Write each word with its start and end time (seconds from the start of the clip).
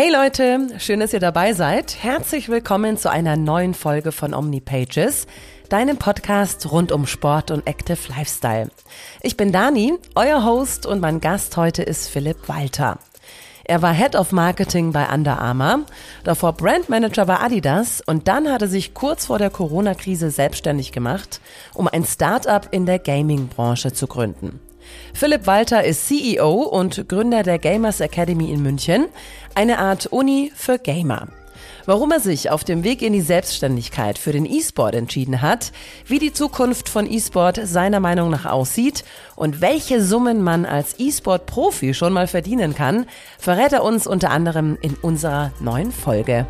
Hey 0.00 0.12
Leute, 0.12 0.68
schön, 0.78 1.00
dass 1.00 1.12
ihr 1.12 1.18
dabei 1.18 1.54
seid. 1.54 2.04
Herzlich 2.04 2.48
willkommen 2.48 2.96
zu 2.96 3.10
einer 3.10 3.36
neuen 3.36 3.74
Folge 3.74 4.12
von 4.12 4.32
OmniPages, 4.32 5.26
deinem 5.70 5.96
Podcast 5.96 6.70
rund 6.70 6.92
um 6.92 7.04
Sport 7.04 7.50
und 7.50 7.66
Active 7.66 7.98
Lifestyle. 8.16 8.68
Ich 9.22 9.36
bin 9.36 9.50
Dani, 9.50 9.94
euer 10.14 10.44
Host 10.44 10.86
und 10.86 11.00
mein 11.00 11.18
Gast 11.18 11.56
heute 11.56 11.82
ist 11.82 12.10
Philipp 12.10 12.48
Walter. 12.48 13.00
Er 13.64 13.82
war 13.82 13.92
Head 13.92 14.14
of 14.14 14.30
Marketing 14.30 14.92
bei 14.92 15.12
Under 15.12 15.40
Armour, 15.40 15.80
davor 16.22 16.52
Brandmanager 16.52 17.26
bei 17.26 17.40
Adidas 17.40 18.00
und 18.00 18.28
dann 18.28 18.52
hat 18.52 18.62
er 18.62 18.68
sich 18.68 18.94
kurz 18.94 19.26
vor 19.26 19.38
der 19.38 19.50
Corona-Krise 19.50 20.30
selbstständig 20.30 20.92
gemacht, 20.92 21.40
um 21.74 21.88
ein 21.88 22.04
Startup 22.04 22.68
in 22.70 22.86
der 22.86 23.00
Gaming-Branche 23.00 23.92
zu 23.92 24.06
gründen. 24.06 24.60
Philipp 25.14 25.46
Walter 25.46 25.84
ist 25.84 26.06
CEO 26.06 26.50
und 26.50 27.08
Gründer 27.08 27.42
der 27.42 27.58
Gamers 27.58 28.00
Academy 28.00 28.52
in 28.52 28.62
München, 28.62 29.06
eine 29.54 29.78
Art 29.78 30.06
Uni 30.06 30.52
für 30.54 30.78
Gamer. 30.78 31.28
Warum 31.88 32.12
er 32.12 32.20
sich 32.20 32.50
auf 32.50 32.64
dem 32.64 32.84
Weg 32.84 33.00
in 33.00 33.14
die 33.14 33.22
Selbstständigkeit 33.22 34.18
für 34.18 34.32
den 34.32 34.44
E-Sport 34.44 34.94
entschieden 34.94 35.40
hat, 35.40 35.72
wie 36.06 36.18
die 36.18 36.34
Zukunft 36.34 36.88
von 36.88 37.10
E-Sport 37.10 37.60
seiner 37.64 37.98
Meinung 37.98 38.28
nach 38.28 38.44
aussieht 38.44 39.04
und 39.36 39.62
welche 39.62 40.02
Summen 40.02 40.42
man 40.42 40.66
als 40.66 40.96
E-Sport-Profi 40.98 41.94
schon 41.94 42.12
mal 42.12 42.26
verdienen 42.26 42.74
kann, 42.74 43.06
verrät 43.38 43.72
er 43.72 43.84
uns 43.84 44.06
unter 44.06 44.30
anderem 44.30 44.76
in 44.82 44.96
unserer 44.96 45.52
neuen 45.60 45.90
Folge. 45.90 46.46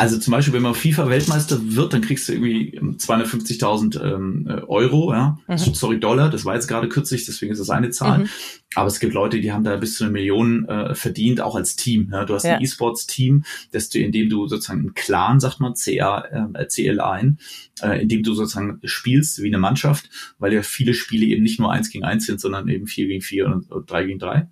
Also 0.00 0.16
zum 0.16 0.30
Beispiel, 0.30 0.54
wenn 0.54 0.62
man 0.62 0.74
FIFA-Weltmeister 0.74 1.58
wird, 1.76 1.92
dann 1.92 2.00
kriegst 2.00 2.26
du 2.26 2.32
irgendwie 2.32 2.80
250.000 2.80 4.02
ähm, 4.02 4.46
äh, 4.48 4.62
Euro, 4.62 5.12
ja, 5.12 5.36
mhm. 5.46 5.58
sorry, 5.58 6.00
Dollar, 6.00 6.30
das 6.30 6.46
war 6.46 6.54
jetzt 6.54 6.68
gerade 6.68 6.88
kürzlich, 6.88 7.26
deswegen 7.26 7.52
ist 7.52 7.58
das 7.58 7.68
eine 7.68 7.90
Zahl. 7.90 8.20
Mhm. 8.20 8.28
Aber 8.76 8.86
es 8.86 9.00
gibt 9.00 9.14
Leute, 9.14 9.40
die 9.40 9.52
haben 9.52 9.64
da 9.64 9.76
bis 9.76 9.96
zu 9.96 10.04
eine 10.04 10.12
Million 10.12 10.68
äh, 10.68 10.94
verdient, 10.94 11.40
auch 11.40 11.56
als 11.56 11.74
Team. 11.74 12.10
Ja. 12.12 12.24
Du 12.24 12.34
hast 12.34 12.44
ja. 12.44 12.56
ein 12.56 12.62
E-Sports-Team, 12.62 13.44
dass 13.72 13.88
du, 13.88 13.98
indem 13.98 14.28
du 14.28 14.46
sozusagen 14.46 14.80
einen 14.80 14.94
Clan, 14.94 15.40
sagt 15.40 15.58
man, 15.58 15.74
CA, 15.74 16.52
äh, 16.54 16.66
CLA 16.66 17.10
ein, 17.10 17.38
äh, 17.82 18.00
indem 18.00 18.22
du 18.22 18.32
sozusagen 18.32 18.80
spielst 18.84 19.42
wie 19.42 19.48
eine 19.48 19.58
Mannschaft, 19.58 20.08
weil 20.38 20.52
ja 20.52 20.62
viele 20.62 20.94
Spiele 20.94 21.26
eben 21.26 21.42
nicht 21.42 21.58
nur 21.58 21.72
eins 21.72 21.90
gegen 21.90 22.04
eins 22.04 22.26
sind, 22.26 22.40
sondern 22.40 22.68
eben 22.68 22.86
vier 22.86 23.08
gegen 23.08 23.22
vier 23.22 23.46
und, 23.46 23.72
und 23.72 23.90
drei 23.90 24.04
gegen 24.04 24.20
drei. 24.20 24.48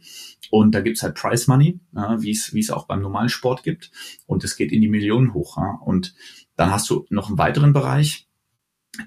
Und 0.50 0.74
da 0.74 0.80
gibt's 0.80 1.02
halt 1.02 1.14
Price 1.14 1.46
Money, 1.46 1.78
ja, 1.94 2.20
wie 2.20 2.32
es 2.32 2.54
wie 2.54 2.60
es 2.60 2.70
auch 2.70 2.86
beim 2.86 3.02
normalen 3.02 3.28
Sport 3.28 3.62
gibt. 3.62 3.92
Und 4.26 4.42
es 4.42 4.56
geht 4.56 4.72
in 4.72 4.80
die 4.80 4.88
Millionen 4.88 5.32
hoch. 5.32 5.58
Ja. 5.58 5.78
Und 5.84 6.14
dann 6.56 6.72
hast 6.72 6.90
du 6.90 7.06
noch 7.10 7.28
einen 7.28 7.38
weiteren 7.38 7.72
Bereich, 7.72 8.26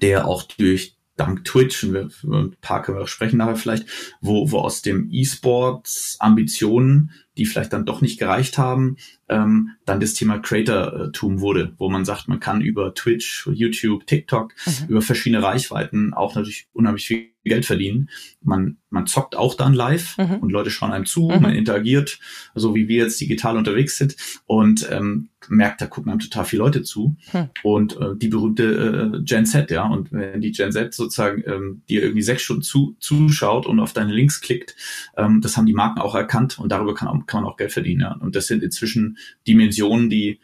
der 0.02 0.26
auch 0.26 0.44
durch 0.44 0.96
dank 1.16 1.44
Twitch, 1.46 1.84
und 1.84 1.94
wir, 1.94 2.10
ein 2.24 2.56
paar 2.62 2.82
können 2.82 2.98
wir 2.98 3.04
auch 3.04 3.08
sprechen 3.08 3.38
nachher 3.38 3.56
vielleicht, 3.56 3.86
wo, 4.22 4.52
wo 4.52 4.60
aus 4.60 4.82
dem 4.82 5.10
E-Sports 5.12 6.18
Ambitionen, 6.20 7.12
die 7.38 7.46
vielleicht 7.46 7.74
dann 7.74 7.86
doch 7.86 8.02
nicht 8.02 8.20
gereicht 8.20 8.58
haben, 8.58 8.98
ähm, 9.32 9.72
dann 9.86 10.00
das 10.00 10.14
Thema 10.14 10.38
Creator-Tum 10.38 11.40
wurde, 11.40 11.74
wo 11.78 11.90
man 11.90 12.06
sagt, 12.06 12.28
man 12.28 12.40
kann 12.40 12.62
über 12.62 12.94
Twitch, 12.94 13.48
YouTube, 13.52 14.06
TikTok, 14.06 14.54
mhm. 14.66 14.90
über 14.90 15.02
verschiedene 15.02 15.42
Reichweiten 15.42 16.14
auch 16.14 16.36
natürlich 16.36 16.68
unheimlich 16.74 17.08
viel 17.08 17.32
Geld 17.44 17.66
verdienen. 17.66 18.10
Man, 18.44 18.78
man 18.90 19.08
zockt 19.08 19.36
auch 19.36 19.56
dann 19.56 19.74
live 19.74 20.18
mhm. 20.18 20.36
und 20.36 20.52
Leute 20.52 20.70
schauen 20.70 20.92
einem 20.92 21.06
zu, 21.06 21.30
mhm. 21.30 21.42
man 21.42 21.56
interagiert, 21.56 22.20
so 22.54 22.76
wie 22.76 22.88
wir 22.88 23.04
jetzt 23.04 23.20
digital 23.20 23.58
unterwegs 23.58 23.98
sind 23.98 24.16
und 24.46 24.88
ähm, 24.92 25.30
merkt, 25.48 25.82
da 25.82 25.88
gucken 25.88 26.12
einem 26.12 26.20
total 26.20 26.46
viele 26.46 26.62
Leute 26.64 26.84
zu. 26.84 27.16
Mhm. 27.34 27.50
Und 27.64 27.98
äh, 27.98 28.16
die 28.16 28.28
berühmte 28.28 29.14
äh, 29.16 29.24
Gen 29.24 29.46
Z, 29.46 29.72
ja, 29.72 29.88
und 29.88 30.12
wenn 30.12 30.42
die 30.42 30.52
Gen 30.52 30.72
Z 30.72 30.94
sozusagen 30.94 31.44
ähm, 31.48 31.82
dir 31.90 32.04
irgendwie 32.04 32.22
sechs 32.22 32.44
Stunden 32.44 32.62
zu, 32.62 32.96
zuschaut 33.00 33.66
und 33.66 33.80
auf 33.80 33.94
deine 33.94 34.14
Links 34.14 34.42
klickt, 34.42 34.76
ähm, 35.18 35.42
das 35.42 35.58
haben 35.58 35.66
die 35.66 35.74
Marken 35.74 36.00
auch 36.00 36.14
erkannt 36.14 36.60
und 36.60 36.72
darüber 36.72 36.94
kann, 36.94 37.26
kann 37.26 37.44
man 37.44 37.52
auch 37.52 37.58
Geld 37.58 37.72
verdienen. 37.72 38.02
Ja. 38.02 38.14
Und 38.14 38.36
das 38.36 38.48
sind 38.48 38.62
inzwischen 38.62 39.18
Dimensionen, 39.48 40.10
die 40.10 40.40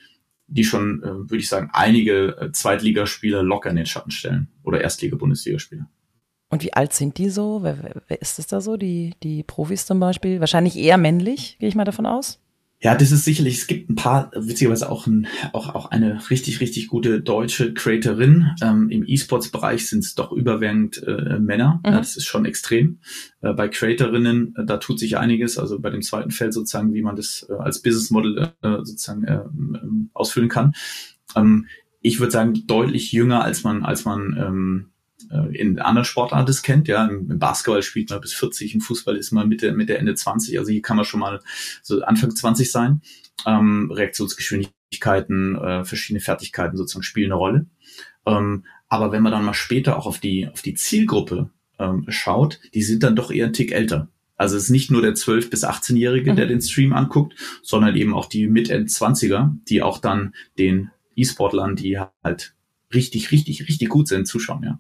die 0.48 0.64
schon, 0.64 1.04
äh, 1.04 1.08
würde 1.08 1.38
ich 1.38 1.50
sagen, 1.50 1.70
einige 1.74 2.38
äh, 2.40 2.52
Zweitligaspieler 2.52 3.44
locker 3.44 3.70
in 3.70 3.76
den 3.76 3.86
Schatten 3.86 4.12
stellen 4.12 4.48
oder 4.64 4.82
Erstliga-Bundesligaspieler. 4.82 5.90
Und 6.50 6.64
wie 6.64 6.74
alt 6.74 6.94
sind 6.94 7.18
die 7.18 7.30
so? 7.30 7.64
Wer, 7.64 8.02
wer 8.08 8.22
ist 8.22 8.40
das 8.40 8.48
da 8.48 8.62
so? 8.62 8.78
Die, 8.78 9.14
die 9.22 9.44
Profis 9.44 9.86
zum 9.86 10.00
Beispiel? 10.00 10.40
Wahrscheinlich 10.40 10.78
eher 10.78 10.98
männlich, 10.98 11.58
gehe 11.60 11.68
ich 11.68 11.76
mal 11.76 11.84
davon 11.84 12.06
aus. 12.06 12.40
Ja, 12.80 12.94
das 12.94 13.12
ist 13.12 13.26
sicherlich, 13.26 13.58
es 13.58 13.68
gibt 13.68 13.90
ein 13.90 13.96
paar, 13.96 14.32
witzigerweise 14.36 14.92
auch, 14.92 15.08
ein, 15.08 15.28
auch, 15.52 15.74
auch 15.74 15.90
eine 15.90 16.30
richtig, 16.30 16.60
richtig 16.60 16.90
gute 16.90 17.22
deutsche 17.22 17.74
Creatorin. 17.74 18.52
Ähm, 18.62 18.90
Im 18.90 19.04
E-Sports-Bereich 19.08 19.90
sind 19.90 20.04
es 20.04 20.14
doch 20.14 20.32
überwiegend 20.32 21.02
äh, 21.02 21.40
Männer. 21.40 21.82
Mhm. 21.84 21.92
Ja, 21.92 21.98
das 21.98 22.18
ist 22.18 22.26
schon 22.26 22.46
extrem. 22.46 23.00
Äh, 23.42 23.54
bei 23.54 23.68
Creatorinnen, 23.68 24.54
äh, 24.56 24.66
da 24.66 24.78
tut 24.78 25.00
sich 25.00 25.18
einiges. 25.18 25.58
Also 25.58 25.80
bei 25.80 25.90
dem 25.90 26.04
zweiten 26.04 26.30
Feld 26.30 26.54
sozusagen, 26.54 26.94
wie 26.94 27.02
man 27.02 27.16
das 27.16 27.48
äh, 27.50 27.54
als 27.54 27.82
Business 27.82 28.12
Model 28.12 28.54
äh, 28.62 28.70
sozusagen 28.84 29.24
äh, 29.24 29.40
ausfüllen 30.14 30.50
kann. 30.50 30.74
Ähm, 31.36 31.66
ich 32.02 32.20
würde 32.20 32.32
sagen, 32.32 32.68
deutlich 32.68 33.12
jünger, 33.12 33.44
als 33.44 33.64
man, 33.64 33.84
als 33.84 34.06
man 34.06 34.38
ähm, 34.38 34.90
äh, 34.90 34.97
in 35.52 35.80
anderen 35.80 36.06
Sportarten 36.06 36.46
das 36.46 36.62
kennt. 36.62 36.88
Ja, 36.88 37.06
im 37.06 37.40
Basketball 37.40 37.82
spielt 37.82 38.10
man 38.10 38.22
bis 38.22 38.34
40, 38.34 38.76
im 38.76 38.82
Fußball 38.82 39.18
ist 39.18 39.32
man 39.32 39.50
Mitte, 39.50 39.72
Mitte 39.74 39.98
Ende 39.98 40.16
20. 40.16 40.58
Also 40.60 40.72
hier 40.72 40.82
kann 40.82 40.98
man 40.98 41.06
schon 41.06 41.20
mal 41.20 41.42
so 41.82 42.02
Anfang 42.04 42.36
20 42.36 42.72
sein. 42.72 43.02
Ähm, 43.46 43.92
Reaktionsgeschwindigkeiten, 43.92 45.56
äh, 45.56 45.86
verschiedene 45.86 46.22
Fertigkeiten 46.22 46.78
sozusagen 46.78 47.04
spielen 47.04 47.32
eine 47.32 47.40
Rolle. 47.40 47.66
Ähm, 48.26 48.66
aber 48.90 49.12
wenn 49.12 49.24
man 49.24 49.32
dann 49.32 49.46
mal 49.46 49.54
später 49.54 49.98
auch 49.98 50.06
auf 50.06 50.20
die, 50.20 50.48
auf 50.48 50.62
die 50.62 50.76
Zielgruppe 50.76 51.50
ähm, 51.80 52.06
schaut, 52.10 52.60
die 52.74 52.84
sind 52.84 53.04
dann 53.04 53.16
doch 53.16 53.32
eher 53.32 53.48
ein 53.48 53.54
Tick 53.54 53.72
älter. 53.72 54.10
Also 54.36 54.56
es 54.56 54.66
ist 54.66 54.70
nicht 54.70 54.92
nur 54.92 55.02
der 55.02 55.16
12- 55.16 55.50
bis 55.50 55.66
18-Jährige, 55.66 56.32
mhm. 56.32 56.36
der 56.36 56.46
den 56.46 56.62
Stream 56.62 56.94
anguckt, 56.94 57.36
sondern 57.64 57.96
eben 57.96 58.14
auch 58.14 58.28
die 58.28 58.48
Mit-End-20er, 58.48 59.56
die 59.68 59.82
auch 59.82 59.98
dann 59.98 60.34
den 60.60 60.92
E-Sportlern, 61.16 61.76
die 61.76 62.00
halt 62.24 62.54
richtig, 62.94 63.32
richtig, 63.32 63.68
richtig 63.68 63.90
gut 63.90 64.08
sind, 64.08 64.28
zuschauen, 64.28 64.64
ja. 64.64 64.80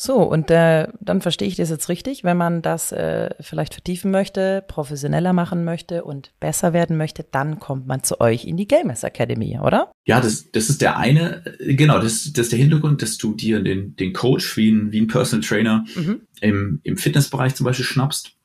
So, 0.00 0.22
und 0.22 0.48
äh, 0.52 0.86
dann 1.00 1.20
verstehe 1.20 1.48
ich 1.48 1.56
das 1.56 1.70
jetzt 1.70 1.88
richtig, 1.88 2.22
wenn 2.22 2.36
man 2.36 2.62
das 2.62 2.92
äh, 2.92 3.30
vielleicht 3.40 3.74
vertiefen 3.74 4.12
möchte, 4.12 4.62
professioneller 4.68 5.32
machen 5.32 5.64
möchte 5.64 6.04
und 6.04 6.30
besser 6.38 6.72
werden 6.72 6.96
möchte, 6.96 7.26
dann 7.28 7.58
kommt 7.58 7.88
man 7.88 8.04
zu 8.04 8.20
euch 8.20 8.44
in 8.44 8.56
die 8.56 8.68
Gamers 8.68 9.02
Academy, 9.02 9.58
oder? 9.60 9.90
Ja, 10.04 10.20
das, 10.20 10.52
das 10.52 10.70
ist 10.70 10.82
der 10.82 10.98
eine, 10.98 11.44
äh, 11.58 11.74
genau, 11.74 11.98
das, 11.98 12.32
das 12.32 12.44
ist 12.44 12.52
der 12.52 12.60
Hintergrund, 12.60 13.02
dass 13.02 13.18
du 13.18 13.34
dir 13.34 13.60
den, 13.60 13.96
den 13.96 14.12
Coach 14.12 14.56
wie 14.56 14.70
ein, 14.70 14.92
wie 14.92 15.00
ein 15.00 15.08
Personal 15.08 15.44
Trainer 15.44 15.84
mhm. 15.96 16.20
im, 16.42 16.80
im 16.84 16.96
Fitnessbereich 16.96 17.56
zum 17.56 17.64
Beispiel 17.64 17.84
schnappst 17.84 18.36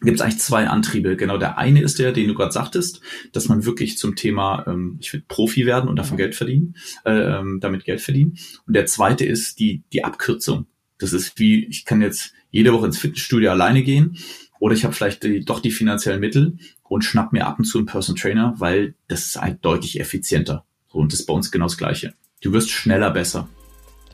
gibt 0.00 0.16
es 0.16 0.20
eigentlich 0.20 0.40
zwei 0.40 0.68
Antriebe. 0.68 1.16
Genau, 1.16 1.38
der 1.38 1.56
eine 1.56 1.80
ist 1.80 1.98
der, 1.98 2.12
den 2.12 2.28
du 2.28 2.34
gerade 2.34 2.52
sagtest, 2.52 3.00
dass 3.32 3.48
man 3.48 3.64
wirklich 3.64 3.96
zum 3.96 4.16
Thema, 4.16 4.64
ähm, 4.66 4.98
ich 5.00 5.12
will 5.12 5.24
Profi 5.26 5.64
werden 5.64 5.88
und 5.88 5.96
davon 5.96 6.16
mhm. 6.16 6.18
Geld 6.18 6.34
verdienen, 6.34 6.76
äh, 7.04 7.10
ähm, 7.10 7.58
damit 7.60 7.84
Geld 7.84 8.02
verdienen. 8.02 8.36
Und 8.66 8.76
der 8.76 8.84
zweite 8.84 9.24
ist 9.24 9.58
die, 9.58 9.82
die 9.92 10.04
Abkürzung. 10.04 10.66
Das 10.98 11.12
ist 11.12 11.38
wie, 11.38 11.64
ich 11.66 11.84
kann 11.84 12.00
jetzt 12.00 12.32
jede 12.50 12.72
Woche 12.72 12.86
ins 12.86 12.98
Fitnessstudio 12.98 13.50
alleine 13.50 13.82
gehen 13.82 14.16
oder 14.60 14.74
ich 14.74 14.84
habe 14.84 14.94
vielleicht 14.94 15.22
die, 15.24 15.44
doch 15.44 15.60
die 15.60 15.70
finanziellen 15.70 16.20
Mittel 16.20 16.58
und 16.82 17.02
schnapp 17.04 17.32
mir 17.32 17.46
ab 17.46 17.58
und 17.58 17.64
zu 17.64 17.78
einen 17.78 17.86
Person 17.86 18.16
Trainer, 18.16 18.54
weil 18.58 18.94
das 19.08 19.26
ist 19.26 19.40
halt 19.40 19.64
deutlich 19.64 19.98
effizienter. 20.00 20.64
Und 20.92 21.12
das 21.12 21.20
ist 21.20 21.26
bei 21.26 21.34
uns 21.34 21.50
genau 21.50 21.66
das 21.66 21.76
Gleiche. 21.76 22.14
Du 22.40 22.52
wirst 22.52 22.70
schneller 22.70 23.10
besser. 23.10 23.48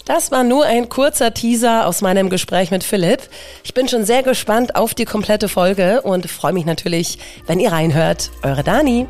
Das 0.07 0.31
war 0.33 0.45
nur 0.45 0.65
ein 0.65 0.89
kurzer 0.89 1.35
Teaser 1.35 1.87
aus 1.87 2.01
meinem 2.01 2.31
Gespräch 2.31 2.71
mit 2.71 2.83
Philipp. 2.83 3.29
Ich 3.63 3.75
bin 3.75 3.87
schon 3.87 4.05
sehr 4.05 4.23
gespannt 4.23 4.77
auf 4.77 4.95
die 4.95 5.05
komplette 5.05 5.49
Folge 5.49 6.03
und 6.03 6.29
freue 6.31 6.53
mich 6.53 6.65
natürlich, 6.65 7.19
wenn 7.47 7.61
ihr 7.61 7.71
reinhört. 7.71 8.31
Eure 8.43 8.65
Dani. 8.65 9.07